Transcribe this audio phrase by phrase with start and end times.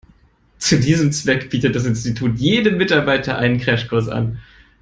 [0.57, 4.39] Zu diesem Zweck bietet das Institut jedem Mitarbeiter einen Crashkurs an.